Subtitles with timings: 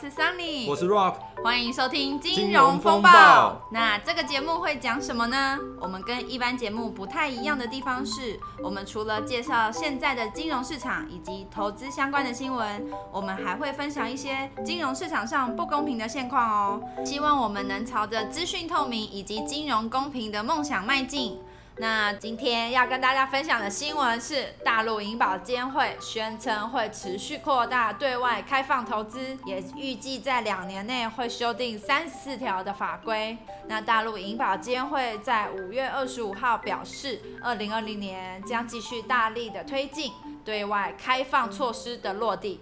[0.00, 3.10] 是 Sunny，我是 Rock，欢迎收听金金融风暴。
[3.10, 5.58] 融风暴那这个节目会讲什么呢？
[5.80, 16.80] 我们跟一般节目不太一样的地方是，我们除了介绍现在的金融市场以及投资相关的新闻，我们还会分享一些金融市场上不公平的现况哦。
[17.04, 21.40] 希望我们能朝着资讯透明以及金融公平的梦想迈进。
[21.80, 33.38] 那今天要跟大家分享的新闻是，大陆银保监会宣称会持续扩大对外开放投资，也预计在两年内会修订三十四条的法规。
[33.68, 40.12] 那大陆银保监会在五月二十五号表示，二零二零年将继续大力的推进
[40.44, 42.60] 对外开放措施的落地，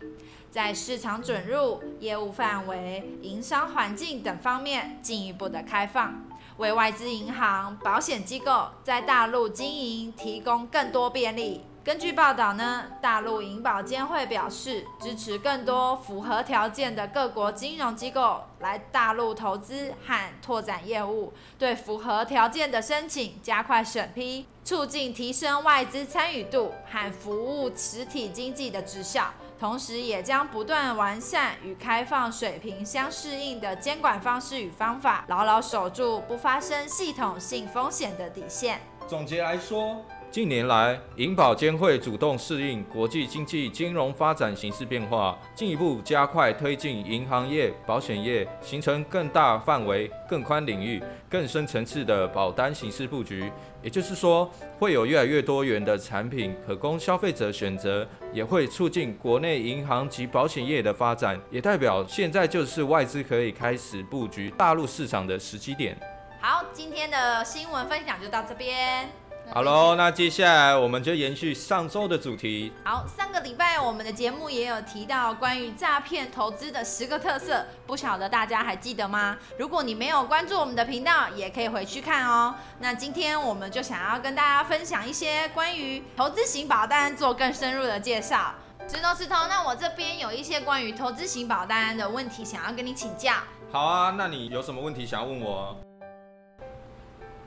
[0.50, 6.22] 在市场准入、业务范围、营商环境等方面进一步的开放。
[6.58, 11.62] 为外资银行、保险机构在大陆经营提供更多便利。
[11.86, 29.32] 根据报道呢，大陆银保监会表示支持更多符合条件的各国金融机构来大陆投资和拓展业务，对符合条件的申请加快审批，促进提升外资参与度和服务实体经济的绩效。
[29.56, 38.80] 同时，也将不断完善与开放水平相适应的监管方式与方法，牢牢守住不发生系统性风险的底线。
[39.06, 53.50] 总结来说，近年来，银保监会主动适应国际经济金融发展形势变化，进一步加快推进银行业、保险业形成更大范围、更宽领域、更深层次的保单形式布局。
[53.82, 65.96] 也就是说，会有越来越多元的产品可供消费者选择，也会促进国内银行及保险业的发展，也代表现在就是外资可以开始布局大陆市场的时机点。
[66.42, 69.08] 好，今天的新闻分享就到这边。
[69.52, 72.72] 好喽，那接下来我们就延续上周的主题。
[72.84, 79.38] 好，上个礼拜我们的节目也有提到关于诈骗投资的十个特色，不晓得大家还记得吗？
[79.58, 82.54] 如果你没有关注我们的频道，也可以回去看哦。
[82.80, 88.52] 那今天我们就想要跟大家分享一些关于投资型保单做更深入的介绍。
[88.88, 93.32] 石头石头，那我这边有一些关于投资型保单的问题想要跟你请教。
[93.72, 95.76] 好啊，那你有什么问题想要问我？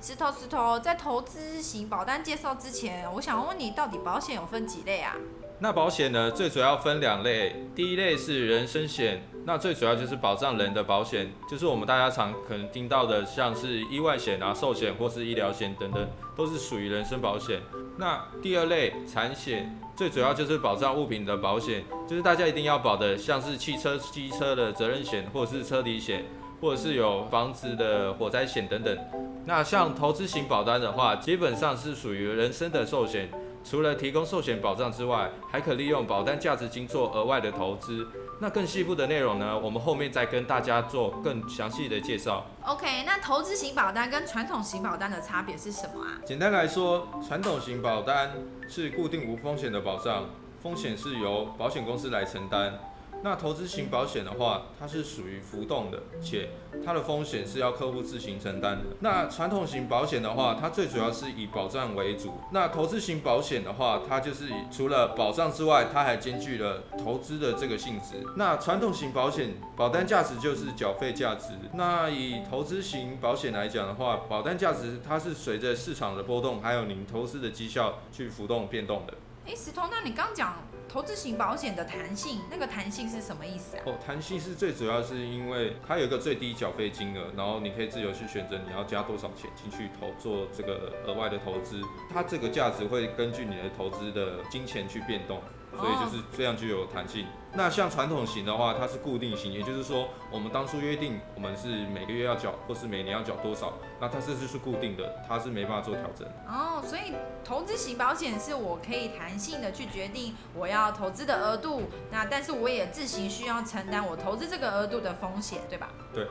[0.02, 5.14] 石头石头，在投资型保单介绍之前，我想问你，到底保险有分几类啊？
[5.60, 17.62] 那保险呢，最主要分两类，第一类是人身险，那最主要就是保障人的保险，就是我们大家常可能听到的，像是意外险啊、寿险或是医疗险等等，都是属于人身保险。
[17.98, 26.24] 那第二类产险，最主要就是保障物品的保险，就是大家一定要保的，像是汽车、机车的责任险，或是车底险。
[26.62, 28.98] 或者是有房子的火灾险等等。
[29.46, 33.30] 那像投资型保单的话，基本上是属于人身的寿险，
[33.64, 38.08] 除了提供寿险保障之外，还可利用保单价值金做额外的投资。
[38.42, 42.46] 那更细部的内容呢，我们后面再跟大家做更详细的介绍。
[42.66, 46.22] OK，那投资型保单跟传统型保单的差别是什么啊？
[46.26, 48.32] 简单来说，传统型保单
[48.70, 50.26] 是固定无风险的保障，
[50.62, 52.80] 风险是由保险公司来承担。
[53.22, 56.50] 那投资型保险的话，它是属于浮动的，且
[56.86, 58.86] 它的风险是要客户自行承担的。
[59.02, 62.34] 那传统型保险的话，它最主要是以保障为主。
[62.52, 68.24] 那投资型保险的话，它就是除了保障之外，它还兼具了投资的这个性质。
[68.38, 71.50] 那传统型保险保单价值就是缴费价值。
[71.74, 79.14] 那以投资型保险来讲的话，保单价值它是随着市场的波动，还有您投资的绩效去浮动变动的。
[79.46, 80.54] 哎，石头，那你刚讲
[80.90, 83.84] 投资型保险的弹性，那个弹性是什么意思啊？
[83.86, 91.80] 哦，弹性是最主要是因为它有一个最低缴费金额，然后你可以自由去选择你要加多少钱进去投做这个额外的投资，
[92.12, 95.40] 它这个价值会根据你的投资的金钱去变动。
[95.78, 97.26] 所以就是这样就有弹性。
[97.54, 106.28] 那像传统型的话，它是固定型，也就是说，我们当初约定我们是每个月要缴，或是每年要缴多少，那它这就是固定的，它是没办法做调整。
[106.48, 107.14] 哦，所以
[107.46, 115.90] 投资型保险是我可以弹性的去决定我要投资的额度，那但是我也自行需要承担我投资这个额度的风险，对吧？
[116.14, 116.28] 对。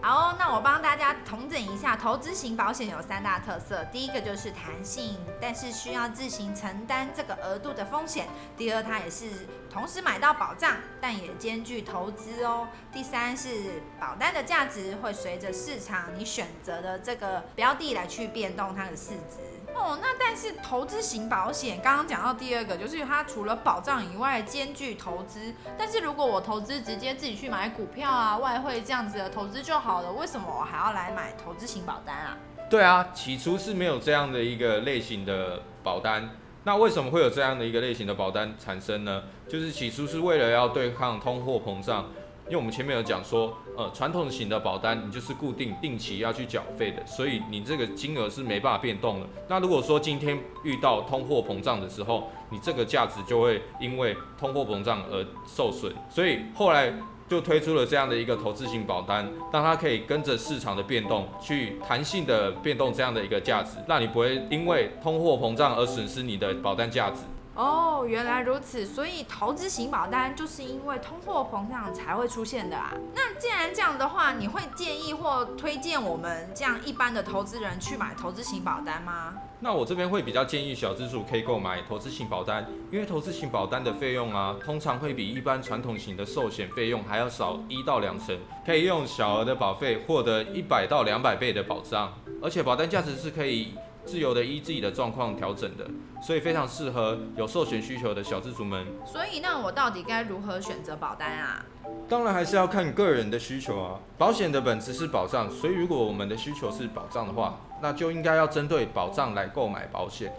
[0.00, 3.84] 好，那我帮大家统整一下，投资型保险有三大特色。
[3.92, 8.26] 第一个就是弹性，但是需要自行承担这个额度的风险。
[8.56, 12.68] 第二，它也是同时买到保障，但也兼具投资哦。
[12.92, 19.40] 第三是保单的价值会随着市场你选择的这个标的来去变动它的市值。
[19.74, 25.52] 哦，那但是投资型保险，刚刚讲到第二个，就是它除了保障以外，兼具投资。
[25.76, 32.36] 但是如果我投资直接自己去买股票啊、外汇这样子的投资就好了，为什么我还要来买投资型保单啊？
[32.70, 36.30] 对啊，起初是没有这样的一个类型的保单。
[36.64, 39.22] 那为什么会有这样的一个类型的保单产生呢？
[39.48, 42.06] 就是起初是为了要对抗通货膨胀。
[42.46, 49.26] 因为我们前面有讲说，呃，传统型的保单你就是固定定期要去缴费的，所以你这个金额是没办法变动的。
[49.48, 55.90] 那如果说今天遇到通货膨胀的时候，你这个价值就会因为通货膨胀而受损。
[56.10, 56.92] 所以后来
[57.28, 67.20] 就推出了这样的一个投资性保单，让它可以跟着市场的变动去弹性的变动这样的一个价值，让你不会因为通货膨胀而损失你的保单价值。
[67.54, 72.92] 哦，原来如此，所以投资型保单就是因为通货膨胀才会出现的啊。
[73.14, 79.34] 那既然这样的话，你会建议或推荐我们这样一般的投资人去买投资型保单吗？
[79.60, 88.36] 那我这边会比较建议小资族可以购买投资型保单，因为投资型保单的费用啊，通常会比一般传统型的寿险费用还要少一到两成，
[88.66, 92.12] 可以用小额的保费获得一百到两百倍的保障，
[92.42, 93.74] 而且保单价值是可以。
[94.04, 95.86] 自由的依自己的状况调整的，
[96.22, 98.86] 所以非常适合有寿险需求的小资族们。
[99.04, 101.64] 所以，那我到底该如何选择保单啊？
[102.08, 103.98] 当然还是要看个人的需求啊。
[104.18, 110.32] 保险的本质是保障，所以如果我们的需求是保障的话，那就应该要针对保障来购买保险。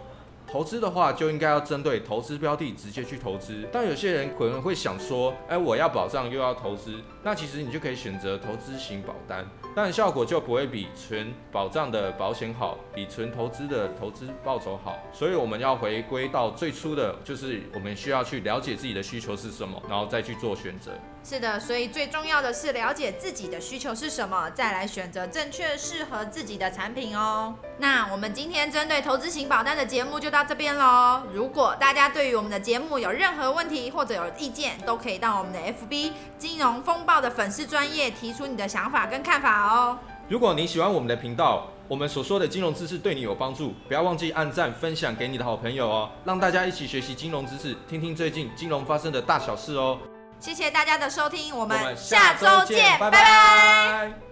[0.50, 3.66] 投资的话，就应该要针对投资标的直接去投资。
[3.72, 9.44] 但有些人可能会想说，哎，我要保障又要投资，那其实你就可以选择投资型保单，
[9.74, 14.96] 但效果就不会比纯保障的保险好，比纯投资的投资报酬好。
[15.12, 20.92] 所以我们要回归到最初的，就是我们需要去了解自己的需求是什么，然后再去做选择。
[21.28, 27.52] 是的，所以最重要的是了解自己的需求是什么，再来选择正确适合自己的产品哦。
[27.78, 31.22] 那我们今天针对投资型保单的节目就到这边喽。
[31.34, 39.98] 如果大家对于我们的节目有任何问题或者有意见，都可以到我们的 FB 金融风暴的粉丝专业提出你的想法跟看法哦。
[40.28, 49.98] 如果你喜欢我们的频道，我们所说的金融知识对你有帮助，不要忘记按赞分享给你的好朋友哦，让大家一起学习金融知识，听听最近金融发生的大小事哦。
[50.40, 53.10] 谢谢大家的收听我们下周见拜。
[53.10, 54.25] 拜。